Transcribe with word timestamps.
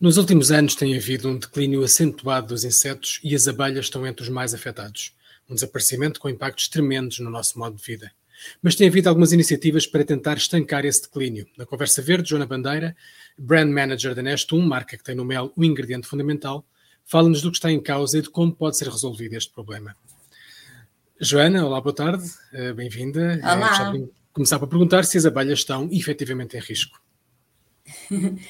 Nos 0.00 0.16
últimos 0.16 0.50
anos 0.50 0.74
tem 0.74 0.96
havido 0.96 1.28
um 1.28 1.36
declínio 1.36 1.84
acentuado 1.84 2.46
dos 2.46 2.64
insetos 2.64 3.20
e 3.22 3.34
as 3.34 3.46
abelhas 3.46 3.84
estão 3.84 4.06
entre 4.06 4.22
os 4.22 4.30
mais 4.30 4.54
afetados. 4.54 5.14
Um 5.46 5.54
desaparecimento 5.54 6.18
com 6.18 6.30
impactos 6.30 6.68
tremendos 6.68 7.18
no 7.18 7.28
nosso 7.28 7.58
modo 7.58 7.76
de 7.76 7.84
vida. 7.84 8.10
Mas 8.62 8.74
tem 8.74 8.88
havido 8.88 9.10
algumas 9.10 9.30
iniciativas 9.30 9.86
para 9.86 10.02
tentar 10.02 10.38
estancar 10.38 10.86
esse 10.86 11.02
declínio. 11.02 11.46
Na 11.54 11.66
Conversa 11.66 12.00
Verde, 12.00 12.30
Joana 12.30 12.46
Bandeira, 12.46 12.96
Brand 13.36 13.70
Manager 13.70 14.14
da 14.14 14.22
Nestum, 14.22 14.62
marca 14.62 14.96
que 14.96 15.04
tem 15.04 15.14
no 15.14 15.22
mel 15.22 15.52
o 15.54 15.62
ingrediente 15.62 16.06
fundamental, 16.06 16.64
fala-nos 17.04 17.42
do 17.42 17.50
que 17.50 17.58
está 17.58 17.70
em 17.70 17.78
causa 17.78 18.16
e 18.16 18.22
de 18.22 18.30
como 18.30 18.54
pode 18.54 18.78
ser 18.78 18.88
resolvido 18.88 19.34
este 19.34 19.52
problema. 19.52 19.94
Joana, 21.20 21.66
olá, 21.66 21.78
boa 21.78 21.94
tarde, 21.94 22.24
eh, 22.54 22.72
bem-vinda. 22.72 23.38
Olá. 23.42 23.74
Já 23.74 23.92
começar 24.32 24.58
por 24.58 24.66
perguntar 24.66 25.04
se 25.04 25.18
as 25.18 25.26
abelhas 25.26 25.58
estão 25.58 25.90
efetivamente 25.92 26.56
em 26.56 26.60
risco. 26.60 26.98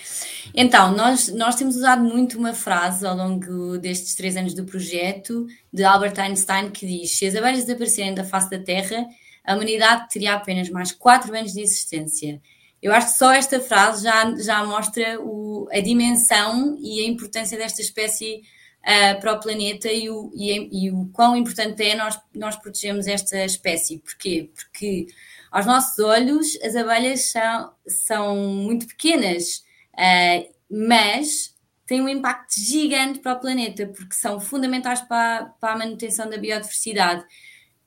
Então, 0.55 0.97
nós, 0.97 1.29
nós 1.29 1.55
temos 1.55 1.77
usado 1.77 2.03
muito 2.03 2.39
uma 2.39 2.53
frase 2.53 3.07
ao 3.07 3.17
longo 3.17 3.79
destes 3.79 4.15
três 4.15 4.37
anos 4.37 4.53
do 4.53 4.65
projeto 4.65 5.47
de 5.73 5.85
Albert 5.85 6.19
Einstein 6.19 6.71
que 6.71 6.87
diz: 6.87 7.16
Se 7.16 7.27
as 7.27 7.37
abelhas 7.37 7.65
desaparecerem 7.65 8.15
da 8.15 8.25
face 8.25 8.51
da 8.51 8.59
Terra, 8.59 9.07
a 9.45 9.55
humanidade 9.55 10.09
teria 10.09 10.35
apenas 10.35 10.69
mais 10.71 10.93
quatro 10.93 11.35
anos 11.37 11.53
de 11.53 11.61
existência. 11.61 12.41
Eu 12.83 12.93
acho 12.93 13.09
que 13.09 13.19
só 13.19 13.33
esta 13.33 13.61
frase 13.61 14.05
já, 14.05 14.35
já 14.37 14.65
mostra 14.65 15.21
o, 15.21 15.69
a 15.71 15.80
dimensão 15.80 16.79
e 16.80 17.01
a 17.01 17.07
importância 17.07 17.59
desta 17.59 17.83
espécie 17.83 18.41
uh, 18.80 19.20
para 19.20 19.33
o 19.33 19.41
planeta 19.41 19.91
e 19.91 20.11
o, 20.11 20.30
e, 20.34 20.87
e, 20.87 20.91
o 20.91 21.07
quão 21.12 21.37
importante 21.37 21.83
é 21.83 21.95
nós, 21.95 22.19
nós 22.34 22.57
protegermos 22.57 23.07
esta 23.07 23.45
espécie. 23.45 23.99
Porquê? 23.99 24.51
Porque 24.55 25.07
aos 25.51 25.66
nossos 25.66 25.99
olhos 25.99 26.59
as 26.63 26.77
abelhas 26.77 27.30
são, 27.30 27.73
são 27.87 28.37
muito 28.37 28.87
pequenas, 28.87 29.65
uh, 29.95 30.55
mas 30.71 31.55
têm 31.87 32.01
um 32.01 32.09
impacto 32.09 32.55
gigante 32.57 33.18
para 33.18 33.35
o 33.35 33.40
planeta, 33.40 33.87
porque 33.87 34.15
são 34.15 34.38
fundamentais 34.38 35.01
para, 35.01 35.46
para 35.60 35.74
a 35.74 35.79
manutenção 35.79 36.30
da 36.30 36.38
biodiversidade. 36.38 37.24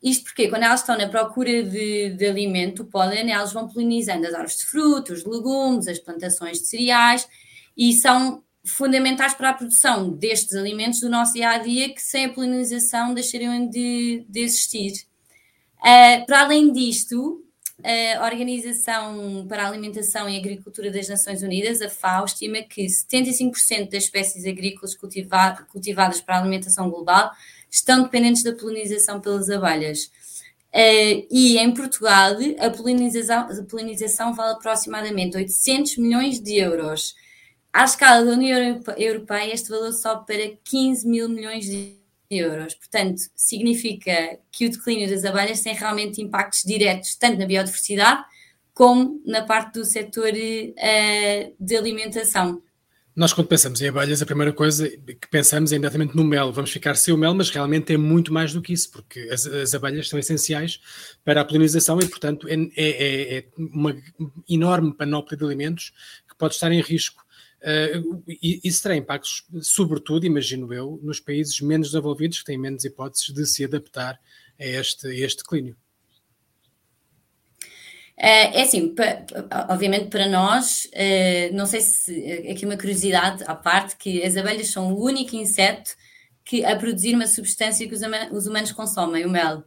Isto 0.02 0.26
porque 0.26 0.50
quando 0.50 0.64
elas 0.64 0.82
estão 0.82 0.98
na 0.98 1.08
procura 1.08 1.64
de, 1.64 2.10
de 2.10 2.26
alimento, 2.26 2.84
o 2.84 2.86
pólen, 2.86 3.32
elas 3.32 3.54
vão 3.54 3.70
polinizando 3.70 4.28
as 4.28 4.34
árvores 4.34 4.58
de 4.58 4.66
frutos, 4.66 5.24
legumes, 5.24 5.88
as 5.88 5.98
plantações 5.98 6.60
de 6.60 6.68
cereais 6.68 7.26
e 7.78 7.94
são 7.94 8.44
fundamentais 8.66 9.34
para 9.34 9.50
a 9.50 9.54
produção 9.54 10.10
destes 10.10 10.56
alimentos 10.56 11.00
do 11.00 11.10
nosso 11.10 11.34
dia 11.34 11.50
a 11.50 11.58
dia 11.58 11.94
que 11.94 12.02
sem 12.02 12.26
a 12.26 12.34
polinização 12.34 13.14
deixariam 13.14 13.68
de, 13.68 14.26
de 14.28 14.40
existir. 14.40 15.06
Uh, 15.80 16.26
para 16.26 16.42
além 16.42 16.72
disto, 16.72 17.44
a 18.18 18.26
Organização 18.26 19.46
para 19.48 19.64
a 19.64 19.68
Alimentação 19.68 20.30
e 20.30 20.38
Agricultura 20.38 20.90
das 20.90 21.10
Nações 21.10 21.42
Unidas, 21.44 21.82
a 21.82 21.90
FAO, 21.90 22.26
estima 22.26 22.62
que 22.62 22.86
75% 22.86 23.90
das 23.90 24.06
espécies 24.06 24.46
agrícolas 24.46 24.96
cultiva 24.96 25.66
cultivadas 25.70 26.22
para 26.22 26.38
a 26.38 26.40
alimentação 26.40 26.90
global 26.90 27.32
estão 27.70 28.04
dependentes 28.04 28.44
da 28.44 28.54
polinização 28.54 29.20
pelas 29.20 29.50
abelhas. 29.50 30.06
Uh, 30.74 31.28
e 31.30 31.58
em 31.58 31.74
Portugal, 31.74 32.36
a 32.60 32.70
polinização, 32.70 33.40
a 33.50 33.64
polinização 33.64 34.34
vale 34.34 34.54
aproximadamente 34.54 35.36
800 35.36 35.98
milhões 35.98 36.40
de 36.40 36.56
euros. 36.56 37.16
À 37.74 37.86
escala 37.86 38.24
da 38.24 38.34
União 38.34 38.84
Europeia, 38.96 39.52
este 39.52 39.70
valor 39.70 39.92
sobe 39.92 40.28
para 40.28 40.56
15 40.64 41.08
mil 41.08 41.28
milhões 41.28 41.66
de 41.66 41.98
euros. 42.30 42.76
Portanto, 42.76 43.20
significa 43.36 44.38
que 44.52 44.68
o 44.68 44.70
declínio 44.70 45.10
das 45.10 45.26
abelhas 45.26 45.62
tem 45.62 45.74
realmente 45.74 46.22
impactos 46.22 46.62
diretos, 46.64 47.16
tanto 47.16 47.40
na 47.40 47.48
biodiversidade 47.48 48.24
como 48.76 49.20
na 49.26 49.42
parte 49.44 49.74
do 49.80 49.86
setor 49.86 50.32
uh, 50.34 51.56
de 51.60 51.76
alimentação. 51.76 52.62
Nós, 53.16 53.32
quando 53.32 53.48
pensamos 53.48 53.80
em 53.80 53.88
abelhas, 53.88 54.22
a 54.22 54.26
primeira 54.26 54.52
coisa 54.52 54.90
que 54.90 55.28
pensamos 55.30 55.72
é 55.72 55.76
imediatamente 55.76 56.16
no 56.16 56.24
mel. 56.24 56.52
Vamos 56.52 56.72
ficar 56.72 56.96
sem 56.96 57.14
o 57.14 57.18
mel, 57.18 57.34
mas 57.36 57.52
realmente 57.52 57.94
é 57.94 57.98
muito 57.98 58.34
mais 58.34 58.54
do 58.54 58.62
que 58.62 58.74
isso, 58.74 58.92
porque 58.92 59.20
as, 59.32 59.46
as 59.46 59.74
abelhas 59.76 60.10
são 60.10 60.18
essenciais 60.18 60.80
para 61.24 61.42
a 61.42 61.46
polinização 61.46 62.00
e, 62.00 62.08
portanto, 62.08 62.48
é, 62.48 62.56
é, 62.76 63.38
é 63.38 63.46
uma 63.56 63.96
enorme 64.50 64.94
panóplia 64.96 65.38
de 65.38 65.44
alimentos 65.44 65.92
que 66.28 66.36
pode 66.36 66.56
estar 66.56 66.72
em 66.72 66.82
risco. 66.82 67.23
Uh, 67.64 68.24
isso 68.28 68.84
terá 68.84 68.96
impactos, 68.96 69.46
sobretudo, 69.62 70.26
imagino 70.26 70.74
eu, 70.74 71.00
nos 71.02 71.22
países 71.22 71.62
menos 71.62 71.88
desenvolvidos, 71.88 72.40
que 72.40 72.46
têm 72.46 72.58
menos 72.58 72.84
hipóteses 72.84 73.30
de 73.34 73.46
se 73.46 73.64
adaptar 73.64 74.20
a 74.60 74.66
este, 74.66 75.08
a 75.08 75.14
este 75.14 75.44
declínio. 75.44 75.78
Eh, 78.18 78.60
é 78.60 78.62
assim, 78.62 78.94
obviamente 79.70 80.08
para 80.10 80.28
nós, 80.28 80.88
eh, 80.92 81.50
não 81.52 81.66
sei 81.66 81.82
se 81.82 82.48
aqui 82.50 82.66
uma 82.66 82.78
curiosidade 82.78 83.44
à 83.48 83.56
parte, 83.56 83.98
que 83.98 84.24
as 84.24 84.38
abelhas 84.38 84.68
são 84.70 84.94
o 84.94 85.04
único 85.04 85.36
inseto 85.36 85.92
que 86.46 86.64
a 86.64 86.76
produzir 86.76 87.16
uma 87.16 87.26
substância 87.26 87.88
que 87.88 87.96
os 87.96 88.48
humanos 88.48 88.72
consomem, 88.72 89.26
o 89.26 89.30
mel. 89.30 89.64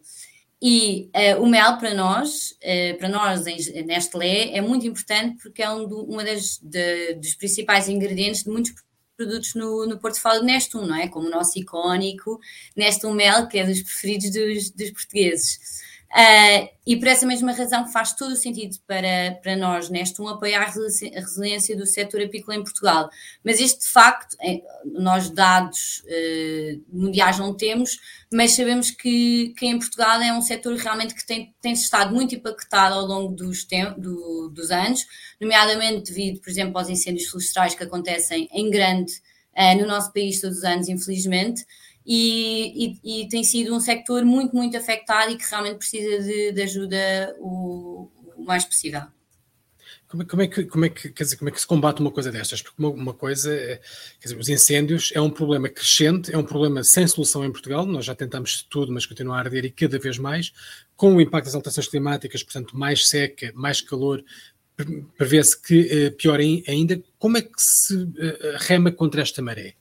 E 0.60 1.10
uh, 1.14 1.42
o 1.42 1.46
mel 1.46 1.76
para 1.76 1.92
nós, 1.92 2.52
uh, 2.62 2.98
para 2.98 3.08
nós 3.08 3.46
em 3.46 3.84
Nestlé, 3.84 4.56
é 4.56 4.60
muito 4.60 4.86
importante 4.86 5.36
porque 5.42 5.62
é 5.62 5.70
um 5.70 5.86
do, 5.86 6.04
uma 6.04 6.24
das 6.24 6.58
de, 6.62 7.14
dos 7.14 7.34
principais 7.34 7.88
ingredientes 7.88 8.44
de 8.44 8.50
muitos 8.50 8.72
produtos 9.16 9.54
no, 9.54 9.86
no 9.86 9.98
portfólio 9.98 10.40
de 10.40 10.46
Nestum, 10.46 10.86
não 10.86 10.96
é? 10.96 11.08
Como 11.08 11.26
o 11.26 11.30
nosso 11.30 11.58
icónico 11.58 12.38
Nestum 12.74 13.12
Mel, 13.12 13.48
que 13.48 13.58
é 13.58 13.66
dos 13.66 13.82
preferidos 13.82 14.30
dos, 14.30 14.70
dos 14.70 14.90
portugueses. 14.90 15.84
Uh, 16.12 16.68
e 16.86 16.96
por 16.96 17.08
essa 17.08 17.26
mesma 17.26 17.52
razão 17.52 17.90
faz 17.90 18.14
todo 18.14 18.30
o 18.30 18.36
sentido 18.36 18.76
para, 18.86 19.38
para 19.42 19.56
nós, 19.56 19.90
neste 19.90 20.22
um 20.22 20.28
apoiar 20.28 20.62
a 20.62 21.20
resiliência 21.20 21.76
do 21.76 21.84
setor 21.84 22.22
apícola 22.22 22.56
em 22.56 22.62
Portugal. 22.62 23.10
Mas 23.44 23.60
este 23.60 23.80
de 23.80 23.88
facto, 23.88 24.36
é, 24.40 24.62
nós 24.84 25.28
dados 25.28 26.04
uh, 26.04 26.82
mundiais 26.92 27.38
não 27.38 27.54
temos, 27.54 27.98
mas 28.32 28.52
sabemos 28.52 28.90
que, 28.90 29.52
que 29.58 29.66
em 29.66 29.78
Portugal 29.78 30.20
é 30.22 30.32
um 30.32 30.40
setor 30.40 30.76
realmente 30.76 31.14
que 31.14 31.26
tem, 31.26 31.52
tem 31.60 31.72
estado 31.72 32.14
muito 32.14 32.34
impactado 32.34 32.94
ao 32.94 33.04
longo 33.04 33.34
dos, 33.34 33.66
do, 33.98 34.48
dos 34.48 34.70
anos, 34.70 35.04
nomeadamente 35.40 36.12
devido, 36.12 36.40
por 36.40 36.48
exemplo, 36.48 36.78
aos 36.78 36.88
incêndios 36.88 37.28
florestais 37.28 37.74
que 37.74 37.82
acontecem 37.82 38.48
em 38.52 38.70
grande 38.70 39.12
uh, 39.56 39.76
no 39.78 39.86
nosso 39.86 40.12
país 40.12 40.40
todos 40.40 40.58
os 40.58 40.64
anos, 40.64 40.88
infelizmente 40.88 41.66
e, 42.06 42.98
e, 43.02 43.22
e, 43.22 43.28
tem 43.28 43.42
sido 43.42 43.74
um 43.74 43.80
sector 43.80 44.24
muito, 44.24 44.54
muito 44.54 44.76
afetado 44.76 45.32
e 45.32 45.36
que 45.36 45.44
realmente 45.50 45.78
precisa 45.78 46.22
de, 46.22 46.52
de 46.52 46.62
ajuda 46.62 47.36
o, 47.40 48.08
o, 48.36 48.44
mais 48.44 48.64
possível. 48.64 49.02
Como, 50.06 50.24
como, 50.24 50.42
é 50.42 50.46
que, 50.46 50.64
como, 50.64 50.84
é 50.84 50.88
que, 50.88 51.08
dizer, 51.10 51.36
como 51.36 51.48
é 51.48 51.52
que 51.52 51.60
se 51.60 51.66
combate 51.66 52.00
uma 52.00 52.12
coisa 52.12 52.30
destas? 52.30 52.62
Porque 52.62 52.80
uma, 52.80 52.90
uma 52.90 53.12
coisa, 53.12 53.52
é, 53.52 53.80
dizer, 54.22 54.38
os 54.38 54.48
incêndios 54.48 55.10
é 55.16 55.20
um 55.20 55.28
problema 55.28 55.68
crescente, 55.68 56.32
é 56.32 56.38
um 56.38 56.44
problema 56.44 56.84
sem 56.84 57.04
solução 57.08 57.44
em 57.44 57.50
Portugal, 57.50 57.84
nós 57.84 58.04
já 58.04 58.14
tentamos 58.14 58.62
tudo, 58.62 58.92
mas 58.92 59.04
continua 59.04 59.34
a 59.34 59.38
arder 59.40 59.64
e 59.64 59.70
cada 59.70 59.98
vez 59.98 60.16
mais, 60.16 60.52
com 60.94 61.16
o 61.16 61.20
impacto 61.20 61.46
das 61.46 61.56
alterações 61.56 61.88
climáticas, 61.88 62.44
portanto, 62.44 62.76
mais 62.76 63.08
seca, 63.08 63.50
mais 63.52 63.80
calor, 63.80 64.24
prevê-se 65.18 65.60
que 65.60 66.06
uh, 66.06 66.12
pior 66.12 66.38
ainda. 66.38 67.02
Como 67.18 67.36
é 67.36 67.42
que 67.42 67.50
se 67.56 67.94
uh, 67.96 68.08
rema 68.58 68.92
contra 68.92 69.22
esta 69.22 69.42
maré? 69.42 69.74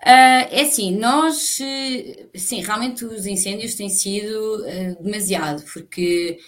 Uh, 0.00 0.46
é 0.50 0.62
assim, 0.62 0.96
nós, 0.96 1.58
eh, 1.60 2.28
sim, 2.36 2.62
realmente 2.62 3.04
os 3.04 3.26
incêndios 3.26 3.74
têm 3.74 3.88
sido 3.88 4.62
uh, 4.62 5.02
demasiado, 5.02 5.64
porque 5.72 6.38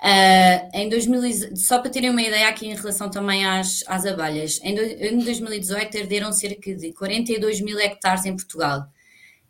uh, 0.00 0.70
em 0.72 0.88
2000, 0.88 1.56
só 1.56 1.80
para 1.80 1.90
terem 1.90 2.10
uma 2.10 2.22
ideia 2.22 2.48
aqui 2.48 2.66
em 2.66 2.74
relação 2.74 3.10
também 3.10 3.44
às, 3.44 3.82
às 3.88 4.06
abelhas, 4.06 4.60
em, 4.62 4.76
do, 4.76 4.82
em 4.82 5.18
2018 5.18 5.98
arderam 5.98 6.32
cerca 6.32 6.72
de 6.72 6.92
42 6.92 7.60
mil 7.60 7.78
hectares 7.80 8.24
em 8.26 8.36
Portugal. 8.36 8.86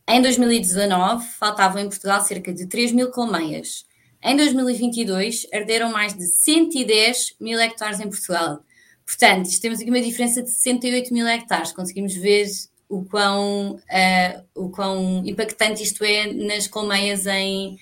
Em 0.09 0.23
2019 0.23 1.27
faltavam 1.39 1.83
em 1.83 1.89
Portugal 1.89 2.23
cerca 2.23 2.53
de 2.53 2.67
3 2.67 2.93
mil 2.93 3.11
colmeias. 3.11 3.85
Em 4.23 4.37
2022 4.37 5.47
arderam 5.53 5.93
mais 5.93 6.15
de 6.15 6.27
110 6.27 7.37
mil 7.39 7.61
hectares 7.61 8.01
em 8.01 8.09
Portugal. 8.09 8.65
Portanto, 9.07 9.51
temos 9.61 9.81
aqui 9.81 9.91
uma 9.91 10.01
diferença 10.01 10.43
de 10.43 10.51
68 10.51 11.13
mil 11.13 11.27
hectares. 11.27 11.73
Conseguimos 11.73 12.15
ver 12.15 12.47
o 12.89 13.05
quão, 13.05 13.75
uh, 13.75 14.45
o 14.55 14.71
quão 14.71 15.23
impactante 15.27 15.83
isto 15.83 16.05
é 16.05 16.33
nas 16.33 16.67
colmeias 16.67 17.27
em, 17.27 17.79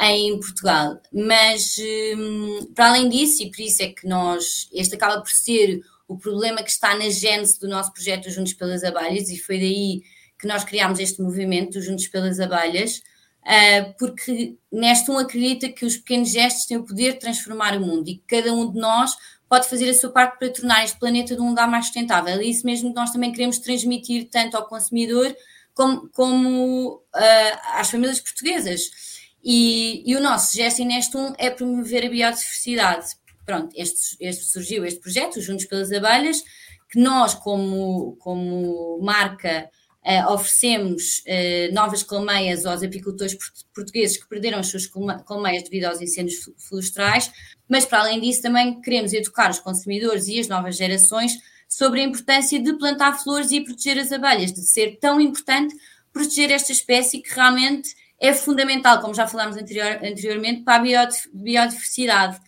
em 0.00 0.38
Portugal. 0.40 1.00
Mas, 1.12 1.76
um, 2.16 2.66
para 2.74 2.88
além 2.88 3.08
disso, 3.08 3.42
e 3.42 3.50
por 3.50 3.60
isso 3.60 3.82
é 3.82 3.88
que 3.88 4.06
nós, 4.06 4.68
este 4.72 4.94
acaba 4.94 5.20
por 5.20 5.30
ser 5.30 5.80
o 6.06 6.16
problema 6.16 6.62
que 6.62 6.70
está 6.70 6.96
na 6.96 7.10
gênese 7.10 7.60
do 7.60 7.68
nosso 7.68 7.92
projeto 7.92 8.30
Juntos 8.30 8.54
pelas 8.54 8.82
Abelhas, 8.82 9.28
e 9.28 9.38
foi 9.38 9.58
daí 9.58 10.02
que 10.38 10.46
nós 10.46 10.64
criámos 10.64 10.98
este 10.98 11.20
movimento 11.20 11.80
Juntos 11.82 12.08
pelas 12.08 12.40
Abelhas, 12.40 13.02
uh, 13.42 13.94
porque 13.98 14.56
neste 14.72 15.10
um 15.10 15.18
acredita 15.18 15.68
que 15.68 15.84
os 15.84 15.96
pequenos 15.96 16.30
gestos 16.30 16.66
têm 16.66 16.78
o 16.78 16.84
poder 16.84 17.14
de 17.14 17.20
transformar 17.20 17.76
o 17.76 17.80
mundo 17.80 18.08
e 18.08 18.16
que 18.16 18.36
cada 18.40 18.52
um 18.52 18.70
de 18.70 18.78
nós 18.78 19.14
pode 19.48 19.68
fazer 19.68 19.88
a 19.88 19.94
sua 19.94 20.10
parte 20.10 20.38
para 20.38 20.52
tornar 20.52 20.84
este 20.84 20.98
planeta 20.98 21.34
de 21.34 21.40
um 21.40 21.48
lugar 21.48 21.68
mais 21.68 21.86
sustentável. 21.86 22.38
É 22.38 22.44
isso 22.44 22.66
mesmo 22.66 22.90
que 22.90 22.96
nós 22.96 23.10
também 23.10 23.32
queremos 23.32 23.58
transmitir 23.58 24.28
tanto 24.30 24.56
ao 24.56 24.66
consumidor 24.66 25.34
como, 25.74 26.08
como 26.10 26.96
uh, 26.96 27.58
às 27.74 27.90
famílias 27.90 28.20
portuguesas. 28.20 28.90
E, 29.42 30.02
e, 30.04 30.16
o 30.16 30.20
nosso 30.20 30.56
gesto 30.56 30.84
neste 30.84 31.16
um 31.16 31.32
é 31.38 31.48
promover 31.48 32.04
a 32.04 32.10
biodiversidade. 32.10 33.06
Pronto, 33.46 33.72
este, 33.74 34.16
este 34.20 34.44
surgiu 34.44 34.84
este 34.84 35.00
projeto, 35.00 35.40
Juntos 35.40 35.64
pelas 35.64 35.90
Abelhas, 35.92 36.42
que 36.90 36.98
nós, 37.00 37.34
como, 37.34 38.16
como 38.18 38.98
marca, 39.00 39.70
uh, 40.04 40.32
oferecemos 40.32 41.18
uh, 41.20 41.74
novas 41.74 42.02
colmeias 42.02 42.64
aos 42.64 42.82
apicultores 42.82 43.36
portugueses 43.74 44.16
que 44.16 44.28
perderam 44.28 44.58
as 44.58 44.68
suas 44.68 44.86
colmeias 44.86 45.62
devido 45.64 45.84
aos 45.84 46.00
incêndios 46.00 46.50
florestais, 46.56 47.30
mas 47.68 47.84
para 47.84 48.00
além 48.00 48.20
disso 48.20 48.42
também 48.42 48.80
queremos 48.80 49.12
educar 49.12 49.50
os 49.50 49.58
consumidores 49.58 50.28
e 50.28 50.38
as 50.38 50.48
novas 50.48 50.76
gerações 50.76 51.32
sobre 51.68 52.00
a 52.00 52.04
importância 52.04 52.60
de 52.60 52.72
plantar 52.74 53.22
flores 53.22 53.52
e 53.52 53.60
proteger 53.60 53.98
as 53.98 54.10
abelhas, 54.10 54.52
de 54.52 54.62
ser 54.62 54.98
tão 54.98 55.20
importante 55.20 55.74
proteger 56.12 56.50
esta 56.50 56.72
espécie 56.72 57.20
que 57.20 57.34
realmente 57.34 57.94
é 58.20 58.34
fundamental, 58.34 59.00
como 59.00 59.14
já 59.14 59.26
falámos 59.26 59.56
anterior, 59.56 60.00
anteriormente, 60.02 60.62
para 60.62 60.82
a 60.82 61.08
biodiversidade. 61.32 62.40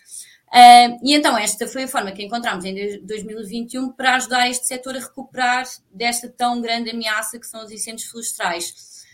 Uh, 0.53 0.99
e 1.05 1.15
então, 1.15 1.39
esta 1.39 1.69
foi 1.69 1.85
a 1.85 1.89
forma 1.89 2.11
que 2.11 2.25
encontramos 2.25 2.65
em 2.65 3.05
2021 3.07 3.93
para 3.93 4.17
ajudar 4.17 4.51
este 4.51 4.67
setor 4.67 4.97
a 4.97 4.99
recuperar 4.99 5.65
desta 5.93 6.29
tão 6.29 6.61
grande 6.61 6.91
ameaça 6.91 7.39
que 7.39 7.47
são 7.47 7.65
os 7.65 7.71
incêndios 7.71 8.09
florestais. 8.09 9.05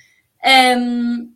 Um, 0.79 1.35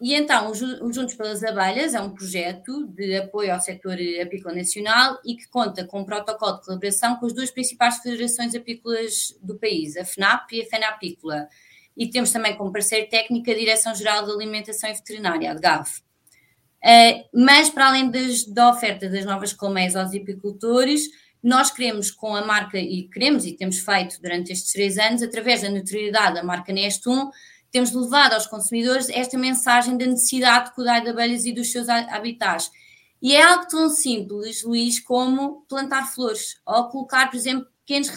e 0.00 0.14
então, 0.14 0.50
o 0.50 0.54
Juntos 0.54 1.14
pelas 1.14 1.42
Abelhas 1.42 1.94
é 1.94 2.00
um 2.00 2.14
projeto 2.14 2.86
de 2.86 3.16
apoio 3.16 3.52
ao 3.52 3.60
setor 3.60 3.98
apícola 4.22 4.54
nacional 4.54 5.18
e 5.24 5.36
que 5.36 5.46
conta 5.48 5.84
com 5.84 6.00
um 6.00 6.04
protocolo 6.04 6.54
de 6.58 6.64
colaboração 6.64 7.16
com 7.16 7.26
as 7.26 7.34
duas 7.34 7.50
principais 7.50 7.98
federações 7.98 8.54
apícolas 8.54 9.36
do 9.42 9.58
país, 9.58 9.96
a 9.98 10.04
FNAP 10.04 10.52
e 10.52 10.62
a 10.62 10.66
FENAPícola. 10.66 11.48
E 11.94 12.08
temos 12.08 12.30
também 12.30 12.56
como 12.56 12.72
parceiro 12.72 13.10
técnico 13.10 13.50
a 13.50 13.54
Direção-Geral 13.54 14.24
de 14.24 14.30
Alimentação 14.30 14.88
e 14.88 14.94
Veterinária, 14.94 15.50
a 15.50 15.54
DGAV. 15.54 16.09
Uh, 16.82 17.24
mas, 17.34 17.68
para 17.68 17.88
além 17.88 18.10
das, 18.10 18.44
da 18.44 18.70
oferta 18.70 19.08
das 19.08 19.24
novas 19.24 19.52
colmeias 19.52 19.94
aos 19.94 20.14
apicultores, 20.14 21.02
nós 21.42 21.70
queremos 21.70 22.10
com 22.10 22.34
a 22.34 22.44
marca, 22.44 22.78
e 22.78 23.08
queremos 23.08 23.44
e 23.44 23.52
temos 23.52 23.78
feito 23.78 24.20
durante 24.20 24.52
estes 24.52 24.72
três 24.72 24.98
anos, 24.98 25.22
através 25.22 25.62
da 25.62 25.70
notoriedade 25.70 26.34
da 26.34 26.42
marca 26.42 26.72
Nestum, 26.72 27.30
temos 27.70 27.92
levado 27.92 28.34
aos 28.34 28.46
consumidores 28.46 29.08
esta 29.08 29.38
mensagem 29.38 29.96
da 29.96 30.06
necessidade 30.06 30.66
de 30.66 30.74
cuidar 30.74 31.00
de 31.00 31.08
abelhas 31.08 31.44
e 31.44 31.52
dos 31.52 31.70
seus 31.70 31.88
habitats. 31.88 32.70
E 33.22 33.34
é 33.34 33.42
algo 33.42 33.68
tão 33.68 33.88
simples, 33.90 34.64
Luís, 34.64 34.98
como 34.98 35.64
plantar 35.68 36.12
flores, 36.12 36.56
ou 36.66 36.88
colocar, 36.88 37.30
por 37.30 37.36
exemplo, 37.36 37.66
pequenos 37.86 38.08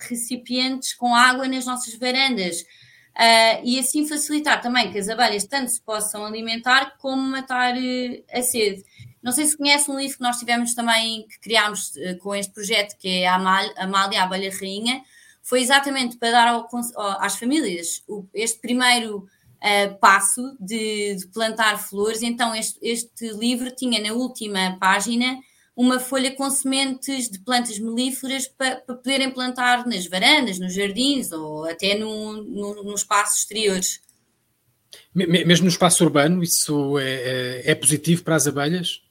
recipientes 0.00 0.92
com 0.94 1.14
água 1.14 1.48
nas 1.48 1.64
nossas 1.64 1.94
varandas, 1.94 2.64
Uh, 3.12 3.60
e 3.62 3.78
assim 3.78 4.08
facilitar 4.08 4.62
também 4.62 4.90
que 4.90 4.98
as 4.98 5.06
abelhas 5.06 5.44
tanto 5.44 5.70
se 5.70 5.82
possam 5.82 6.24
alimentar 6.24 6.96
como 6.98 7.20
matar 7.20 7.74
uh, 7.76 8.24
a 8.32 8.42
sede. 8.42 8.82
Não 9.22 9.32
sei 9.32 9.44
se 9.46 9.56
conhece 9.56 9.90
um 9.90 9.98
livro 9.98 10.16
que 10.16 10.22
nós 10.22 10.38
tivemos 10.38 10.74
também, 10.74 11.26
que 11.28 11.38
criámos 11.38 11.92
uh, 11.96 12.16
com 12.18 12.34
este 12.34 12.52
projeto, 12.52 12.96
que 12.98 13.08
é 13.08 13.28
a 13.28 13.34
Amália, 13.34 14.20
a 14.20 14.24
Abelha 14.24 14.50
Rainha, 14.58 15.02
foi 15.42 15.60
exatamente 15.60 16.16
para 16.16 16.30
dar 16.30 16.48
ao, 16.48 16.68
às 17.20 17.36
famílias 17.36 18.02
o, 18.08 18.24
este 18.32 18.60
primeiro 18.60 19.26
passo 20.00 20.56
de, 20.58 21.14
de, 21.14 21.28
plantar 21.28 21.78
flores. 21.78 22.20
Então, 22.20 22.52
este, 22.52 22.80
este 22.82 23.28
livro 23.28 23.70
tinha 23.70 24.02
na 24.02 24.12
última 24.12 24.76
página 24.80 25.38
uma 25.76 25.98
folha 25.98 26.30
com 26.30 26.48
sementes 26.50 27.30
de 27.30 27.38
plantas 27.38 27.78
melíferas 27.78 28.46
para, 28.46 28.76
para 28.76 28.94
poderem 28.94 29.30
plantar 29.30 29.86
nas 29.86 30.06
varandas, 30.06 30.58
nos 30.58 30.74
jardins 30.74 31.32
ou 31.32 31.64
até 31.64 31.98
no, 31.98 32.42
no, 32.42 32.84
no 32.84 32.94
espaço 32.94 33.38
exteriores. 33.38 34.00
Mesmo 35.14 35.64
no 35.64 35.70
espaço 35.70 36.04
urbano, 36.04 36.42
isso 36.42 36.98
é, 36.98 37.12
é, 37.12 37.70
é, 37.70 37.74
positivo 37.74 38.22
para 38.22 38.36
as 38.36 38.46
abelhas? 38.46 39.02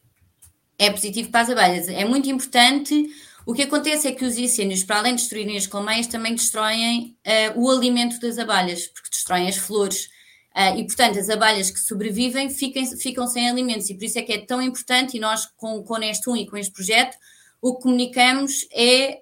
É 0.78 0.90
positivo 0.90 1.30
para 1.30 1.42
as 1.42 1.50
abelhas. 1.50 1.88
É 1.88 2.06
muito 2.06 2.30
importante. 2.30 3.10
O 3.46 3.54
que 3.54 3.64
acontece 3.64 4.08
é 4.08 4.12
que 4.12 4.26
os 4.26 4.38
incêndios, 4.38 4.84
para 4.84 4.98
além 4.98 5.16
de 5.16 5.22
destruírem 5.22 5.58
as 5.58 5.68
colmeias, 5.68 6.08
também 6.08 6.36
destroem 6.36 7.18
uh, 7.26 7.60
o 7.60 7.70
alimento 7.70 8.20
das 8.20 8.38
abelhas, 8.38 8.88
porque 8.88 9.10
destroem 9.10 9.48
as 9.48 9.58
flores. 9.58 10.10
Uh, 10.56 10.78
e, 10.78 10.86
portanto, 10.86 11.18
as 11.18 11.30
abelhas 11.30 11.72
que 11.72 11.80
sobrevivem 11.80 12.50
ficam, 12.50 12.86
ficam 12.98 13.26
sem 13.26 13.50
alimentos. 13.50 13.90
E 13.90 13.96
por 13.96 14.04
isso 14.04 14.20
é 14.20 14.22
que 14.22 14.34
é 14.34 14.46
tão 14.46 14.62
importante 14.62 15.16
e 15.16 15.20
nós 15.20 15.46
com, 15.56 15.82
com 15.82 15.98
este 16.00 16.30
um 16.30 16.36
e 16.36 16.46
com 16.46 16.58
este 16.58 16.74
projeto 16.74 17.16
o 17.62 17.76
que 17.76 17.84
comunicamos 17.84 18.68
é 18.72 19.22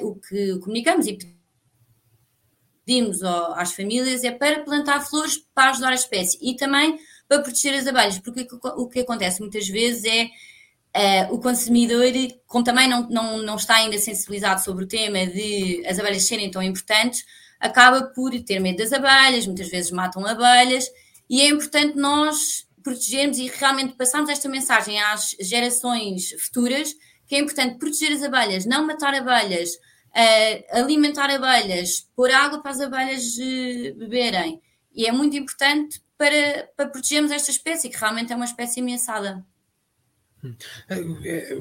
uh, 0.00 0.06
o 0.06 0.16
que 0.16 0.58
comunicamos 0.58 1.06
e 1.06 1.18
pedimos 2.84 3.22
ao, 3.22 3.54
às 3.54 3.72
famílias 3.72 4.24
é 4.24 4.30
para 4.30 4.62
plantar 4.62 5.00
flores 5.00 5.38
para 5.54 5.70
ajudar 5.70 5.90
a 5.90 5.94
espécie 5.94 6.38
e 6.42 6.54
também 6.54 6.98
para 7.26 7.42
proteger 7.42 7.74
as 7.74 7.86
abelhas, 7.86 8.18
porque 8.18 8.46
o 8.52 8.88
que 8.88 9.00
acontece 9.00 9.40
muitas 9.40 9.68
vezes 9.68 10.04
é 10.04 11.28
uh, 11.28 11.34
o 11.34 11.38
consumidor, 11.38 12.04
como 12.46 12.64
também 12.64 12.88
não, 12.88 13.08
não, 13.08 13.42
não 13.42 13.56
está 13.56 13.76
ainda 13.76 13.98
sensibilizado 13.98 14.62
sobre 14.62 14.84
o 14.84 14.88
tema 14.88 15.26
de 15.26 15.82
as 15.86 15.98
abelhas 15.98 16.26
serem 16.26 16.50
tão 16.50 16.62
importantes, 16.62 17.24
acaba 17.60 18.02
por 18.02 18.30
ter 18.42 18.60
medo 18.60 18.78
das 18.78 18.92
abelhas, 18.92 19.46
muitas 19.46 19.68
vezes 19.68 19.90
matam 19.90 20.24
abelhas, 20.26 20.86
e 21.28 21.40
é 21.40 21.48
importante 21.48 21.96
nós 21.96 22.66
protegermos 22.82 23.38
e 23.38 23.48
realmente 23.48 23.94
passarmos 23.94 24.30
esta 24.30 24.48
mensagem 24.48 25.00
às 25.00 25.36
gerações 25.40 26.30
futuras, 26.40 26.94
que 27.26 27.34
é 27.34 27.38
importante 27.38 27.78
proteger 27.78 28.12
as 28.12 28.22
abelhas, 28.22 28.64
não 28.64 28.86
matar 28.86 29.14
abelhas, 29.14 29.74
uh, 29.74 30.78
alimentar 30.78 31.30
abelhas, 31.30 32.08
pôr 32.16 32.30
água 32.30 32.62
para 32.62 32.70
as 32.70 32.80
abelhas 32.80 33.36
uh, 33.36 33.98
beberem. 33.98 34.62
E 34.94 35.06
é 35.06 35.12
muito 35.12 35.36
importante 35.36 36.00
para, 36.16 36.68
para 36.76 36.88
protegermos 36.88 37.30
esta 37.30 37.50
espécie, 37.50 37.90
que 37.90 37.98
realmente 37.98 38.32
é 38.32 38.36
uma 38.36 38.46
espécie 38.46 38.80
ameaçada. 38.80 39.44
É, 40.88 41.56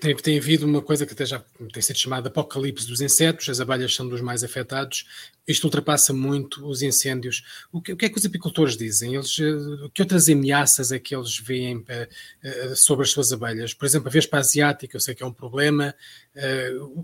tem, 0.00 0.16
tem 0.16 0.38
havido 0.38 0.66
uma 0.66 0.82
coisa 0.82 1.06
que 1.06 1.12
até 1.12 1.24
já 1.24 1.42
tem 1.72 1.82
sido 1.82 1.96
chamada 1.96 2.28
apocalipse 2.28 2.86
dos 2.86 3.00
insetos, 3.00 3.48
as 3.48 3.60
abelhas 3.60 3.94
são 3.94 4.06
dos 4.06 4.20
mais 4.20 4.44
afetados, 4.44 5.06
isto 5.46 5.64
ultrapassa 5.64 6.12
muito 6.12 6.66
os 6.66 6.82
incêndios. 6.82 7.42
O 7.72 7.80
que, 7.80 7.92
o 7.92 7.96
que 7.96 8.04
é 8.04 8.08
que 8.10 8.18
os 8.18 8.26
apicultores 8.26 8.76
dizem? 8.76 9.14
Eles, 9.14 9.38
eh, 9.38 9.88
que 9.94 10.02
outras 10.02 10.28
ameaças 10.28 10.92
é 10.92 10.98
que 10.98 11.16
eles 11.16 11.38
veem 11.38 11.82
eh, 11.88 12.08
eh, 12.42 12.74
sobre 12.74 13.04
as 13.04 13.10
suas 13.10 13.32
abelhas? 13.32 13.72
Por 13.72 13.86
exemplo, 13.86 14.08
a 14.08 14.12
vespa 14.12 14.36
asiática, 14.36 14.96
eu 14.96 15.00
sei 15.00 15.14
que 15.14 15.22
é 15.22 15.26
um 15.26 15.32
problema, 15.32 15.94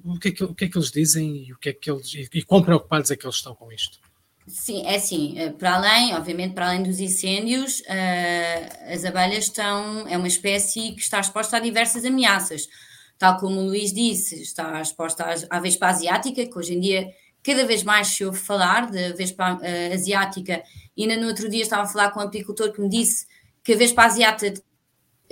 o 0.05 0.19
que 0.19 0.29
é 0.29 0.33
que, 0.33 0.45
o 0.45 0.55
que, 0.55 0.65
é 0.67 0.69
que 0.69 0.77
eles 0.77 0.91
dizem 0.91 1.47
e, 1.49 1.53
o 1.53 1.59
que 1.59 1.71
é 1.71 1.73
que 1.73 1.91
eles, 1.91 2.13
e, 2.15 2.29
e 2.35 2.43
quão 2.43 2.63
preocupados 2.63 3.11
é 3.11 3.17
que 3.17 3.25
eles 3.25 3.37
estão 3.37 3.55
com 3.55 3.73
isto? 3.73 3.99
Sim, 4.47 4.83
é 4.85 4.97
assim, 4.97 5.39
eh, 5.39 5.51
para 5.51 5.75
além, 5.77 6.15
obviamente, 6.15 6.55
para 6.55 6.69
além 6.69 6.83
dos 6.83 7.01
incêndios, 7.01 7.81
uh, 7.81 8.93
as 8.93 9.03
abelhas 9.03 9.45
estão, 9.45 10.07
é 10.07 10.19
uma 10.19 10.29
espécie 10.29 10.93
que 10.93 11.01
está 11.01 11.19
exposta 11.19 11.57
a 11.57 11.61
diversas 11.61 12.05
ameaças. 12.05 12.69
Tal 13.19 13.39
como 13.39 13.61
o 13.61 13.65
Luís 13.65 13.91
disse, 13.91 14.43
está 14.43 14.83
exposta 14.83 15.25
à, 15.49 15.61
vespa 15.61 15.87
asiática, 15.89 16.45
que 16.47 16.59
hoje 16.59 16.75
em 16.75 16.81
dia 16.81 17.09
cada 17.43 17.65
vez 17.67 17.83
mais 17.83 18.09
se 18.09 18.25
ouve 18.25 18.39
falar 18.39 18.91
da 18.91 19.15
vespa 19.15 19.55
uh, 19.55 19.95
asiática, 19.95 20.63
ainda 20.99 21.17
no 21.17 21.29
outro 21.29 21.49
dia 21.49 21.63
estava 21.63 21.85
a 21.85 21.87
falar 21.87 22.11
com 22.11 22.21
um 22.21 22.25
apicultor 22.25 22.71
que 22.71 22.83
me 22.83 22.89
disse 22.89 23.27
que 23.63 23.73
a 23.73 23.77
vespa 23.77 24.05
asiática, 24.05 24.61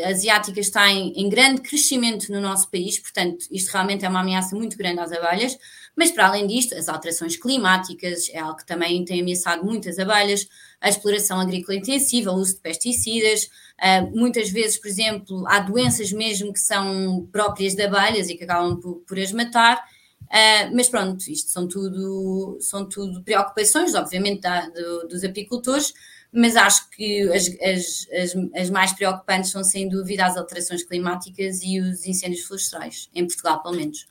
asiática 0.01 0.61
está 0.61 0.91
em, 0.91 1.13
em 1.15 1.29
grande 1.29 1.61
crescimento 1.61 2.33
no 2.33 2.41
nosso 2.41 2.71
país, 2.71 2.99
portanto, 2.99 3.47
isto 3.51 3.71
realmente 3.73 4.05
é 4.05 4.09
uma 4.09 4.21
ameaça 4.21 4.57
muito 4.57 4.77
grande 4.77 5.01
às 5.01 5.13
abelhas. 5.13 5.59
Mas, 5.95 6.11
para 6.11 6.27
além 6.27 6.47
disto, 6.47 6.75
as 6.75 6.89
alterações 6.89 7.37
climáticas 7.37 8.31
é 8.31 8.39
algo 8.39 8.57
que 8.57 8.67
também 8.67 9.05
tem 9.05 9.21
ameaçado 9.21 9.65
muitas 9.65 9.99
abelhas, 9.99 10.49
a 10.81 10.89
exploração 10.89 11.39
agrícola 11.39 11.77
intensiva, 11.77 12.33
o 12.33 12.37
uso 12.37 12.55
de 12.55 12.61
pesticidas, 12.61 13.45
uh, 13.79 14.11
muitas 14.17 14.51
vezes, 14.51 14.79
por 14.79 14.89
exemplo, 14.89 15.45
há 15.47 15.61
doenças 15.61 16.11
mesmo 16.11 16.53
que 16.53 16.61
são 16.61 17.29
próprias 17.31 17.75
de 17.75 17.83
abelhas 17.83 18.31
e 18.31 18.35
que 18.35 18.45
acabam 18.45 18.81
por, 18.81 18.97
por 19.07 19.19
as 19.19 19.33
matar. 19.33 19.85
Uh, 20.23 20.75
mas 20.75 20.89
pronto, 20.89 21.31
isto 21.31 21.51
são 21.51 21.69
tudo, 21.69 22.57
são 22.59 22.89
tudo 22.89 23.23
preocupações, 23.23 23.95
obviamente, 23.95 24.41
da, 24.41 24.67
do, 24.71 25.09
dos 25.09 25.23
apicultores, 25.23 25.93
mas 26.33 26.57
acho 26.57 26.89
que 26.91 27.23
as, 27.29 27.49
as, 27.61 28.09
as, 28.11 28.51
as, 28.55 28.71
mais 28.71 28.93
preocupantes 28.93 29.51
são, 29.51 29.63
sem 29.63 29.89
dúvida, 29.89 30.25
as 30.25 30.37
alterações 30.37 30.83
climáticas 30.83 31.61
e 31.63 31.79
os 31.79 32.07
incêndios 32.07 32.45
florestais, 32.47 33.11
em 33.15 33.27
Portugal, 33.27 33.63
pelo 33.63 33.77
menos. 33.77 34.07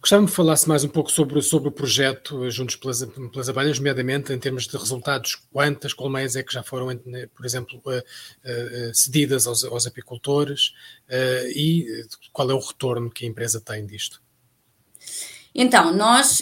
Gostava 0.00 0.24
que 0.24 0.32
falasse 0.32 0.68
mais 0.68 0.82
um 0.82 0.88
pouco 0.88 1.10
sobre, 1.10 1.40
sobre 1.42 1.68
o 1.68 1.72
projeto 1.72 2.44
eh, 2.44 2.50
Juntos 2.50 2.76
pelas, 2.76 3.04
pelas 3.04 3.48
Abelhas, 3.48 3.78
nomeadamente 3.78 4.32
em 4.32 4.38
termos 4.38 4.66
de 4.66 4.76
resultados, 4.76 5.36
quantas 5.52 5.92
colmeias 5.92 6.36
é 6.36 6.42
que 6.42 6.52
já 6.52 6.62
foram, 6.62 6.90
eh, 6.90 7.28
por 7.34 7.44
exemplo, 7.44 7.80
uh, 7.86 8.94
cedidas 8.94 9.46
aos, 9.46 9.64
aos 9.64 9.86
apicultores 9.86 10.72
e 11.54 11.86
qual 12.32 12.50
é 12.50 12.54
o 12.54 12.58
retorno 12.58 13.10
que 13.10 13.26
a 13.26 13.28
empresa 13.28 13.60
tem 13.60 13.84
disto? 13.86 14.22
Então, 15.60 15.92
nós, 15.92 16.40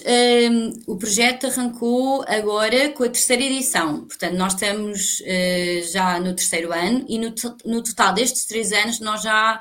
um, 0.52 0.92
o 0.92 0.98
projeto 0.98 1.46
arrancou 1.46 2.22
agora 2.28 2.90
com 2.90 3.02
a 3.02 3.08
terceira 3.08 3.42
edição, 3.42 4.04
portanto, 4.04 4.34
nós 4.34 4.52
estamos 4.52 5.22
já 5.90 6.20
no 6.20 6.34
terceiro 6.34 6.70
ano 6.70 7.02
e 7.08 7.18
no, 7.18 7.32
no 7.64 7.82
total 7.82 8.12
destes 8.12 8.44
três 8.44 8.72
anos 8.72 9.00
nós 9.00 9.22
já 9.22 9.58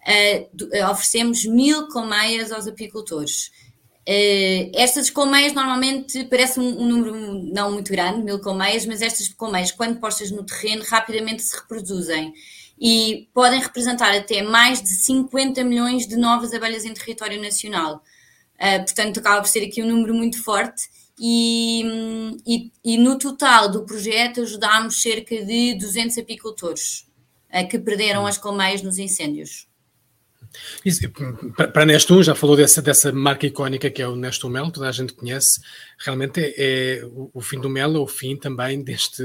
uh, 0.00 0.90
oferecemos 0.90 1.46
mil 1.46 1.88
colmeias 1.88 2.52
aos 2.52 2.66
apicultores. 2.66 3.50
Uh, 4.08 4.70
estas 4.74 5.08
colmeias 5.08 5.54
normalmente 5.54 6.24
parece 6.24 6.60
um, 6.60 6.82
um, 6.82 6.86
número 6.86 7.14
não 7.54 7.72
muito 7.72 7.90
grande, 7.90 8.22
mil 8.22 8.38
colmeias, 8.38 8.84
mas 8.84 9.00
estas 9.00 9.28
colmeias, 9.28 9.72
quando 9.72 9.98
postas 9.98 10.30
no 10.30 10.44
terreno, 10.44 10.84
rapidamente 10.86 11.42
se 11.42 11.56
reproduzem 11.56 12.34
e 12.78 13.30
podem 13.32 13.60
representar 13.60 14.14
até 14.14 14.42
mais 14.42 14.82
de 14.82 14.88
50 14.88 15.64
milhões 15.64 16.06
de 16.06 16.16
novas 16.16 16.52
abelhas 16.52 16.84
em 16.84 16.92
território 16.92 17.40
nacional. 17.40 18.02
Uh, 18.60 18.84
portanto, 18.84 19.18
acaba 19.20 19.40
por 19.40 19.48
ser 19.48 19.64
aqui 19.64 19.82
um 19.82 19.88
número 19.88 20.14
muito 20.14 20.42
forte. 20.42 20.82
E, 21.18 21.82
e, 22.46 22.72
e 22.82 22.98
no 22.98 23.18
total 23.18 23.70
do 23.70 23.84
projeto 23.84 24.40
ajudámos 24.40 25.02
cerca 25.02 25.44
de 25.44 25.74
200 25.74 26.16
apicultores 26.18 27.06
uh, 27.52 27.68
que 27.68 27.78
perderam 27.78 28.26
as 28.26 28.38
colmeias 28.38 28.82
nos 28.82 28.98
incêndios. 28.98 29.68
Isso, 30.84 31.00
para 31.72 31.86
Nestum, 31.86 32.22
já 32.22 32.34
falou 32.34 32.56
dessa, 32.56 32.82
dessa 32.82 33.12
marca 33.12 33.46
icónica 33.46 33.90
que 33.90 34.02
é 34.02 34.08
o 34.08 34.16
Nestum 34.16 34.48
Mel, 34.48 34.70
toda 34.70 34.88
a 34.88 34.92
gente 34.92 35.12
conhece. 35.12 35.60
Realmente 35.98 36.40
é, 36.40 36.98
é 36.98 37.04
o, 37.04 37.30
o, 37.34 37.40
fim 37.40 37.60
do 37.60 37.70
mel, 37.70 37.94
é 37.94 37.98
o 37.98 38.06
fim 38.06 38.36
também 38.36 38.82
deste, 38.82 39.22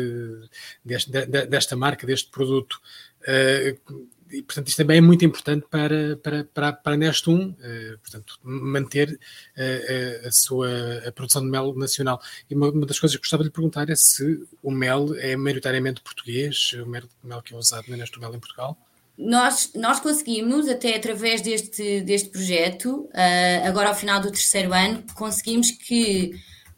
deste, 0.84 1.10
desta 1.26 1.76
marca, 1.76 2.06
deste 2.06 2.30
produto. 2.30 2.80
Uh, 3.22 4.06
e, 4.32 4.42
portanto, 4.42 4.68
isto 4.68 4.78
também 4.78 4.98
é 4.98 5.02
muito 5.02 5.24
importante 5.24 5.66
para, 5.70 6.18
para, 6.18 6.44
para, 6.46 6.74
para 6.74 6.94
a 6.94 6.98
Nestum, 6.98 7.50
uh, 7.52 7.98
portanto, 8.00 8.40
manter 8.42 9.10
uh, 9.12 10.28
a 10.28 10.32
sua 10.32 10.70
a 11.08 11.12
produção 11.12 11.42
de 11.44 11.50
mel 11.50 11.74
nacional. 11.76 12.20
E 12.50 12.56
uma, 12.56 12.70
uma, 12.70 12.86
das 12.86 13.00
coisas 13.00 13.16
que 13.16 13.22
gostava 13.22 13.44
de 13.44 13.50
lhe 13.50 13.54
perguntar 13.54 13.90
é 13.90 13.96
se 13.96 14.44
o 14.64 14.72
mel 14.72 15.16
é 15.18 15.36
maioritariamente 15.36 16.02
português, 16.02 16.74
o 16.74 16.86
mel, 16.88 17.04
mel 17.24 17.42
que 17.42 17.54
é 17.54 17.58
usado 17.58 17.86
na 17.88 17.98
Nestum 17.98 18.20
Mel 18.20 18.34
em 18.34 18.40
Portugal. 18.40 18.78
Nós, 19.18 19.72
nós 19.76 20.00
conseguimos, 20.00 20.68
até 20.68 20.96
através 20.96 21.42
deste, 21.42 22.02
deste 22.02 22.30
projeto, 22.30 23.08
uh, 23.12 23.68
agora 23.68 23.90
ao 23.90 23.96
final 23.96 24.20
do 24.20 24.32
terceiro 24.32 24.74
ano, 24.74 25.04
conseguimos 25.14 25.72
que 25.72 26.32